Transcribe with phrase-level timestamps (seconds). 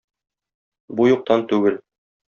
[0.97, 1.83] Бу юктан түгел.